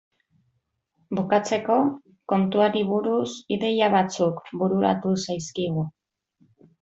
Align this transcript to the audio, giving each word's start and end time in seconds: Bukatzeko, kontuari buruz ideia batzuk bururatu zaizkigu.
Bukatzeko, 1.17 1.75
kontuari 2.33 2.81
buruz 2.93 3.29
ideia 3.57 3.91
batzuk 3.99 4.41
bururatu 4.63 5.13
zaizkigu. 5.27 5.85